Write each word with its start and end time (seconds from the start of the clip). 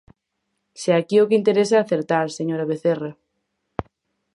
Se 0.81 0.89
aquí 0.99 1.17
o 1.19 1.27
que 1.29 1.39
interesa 1.41 1.75
é 1.77 1.81
acertar, 1.81 2.27
señora 2.37 2.69
Vecerra. 2.71 3.11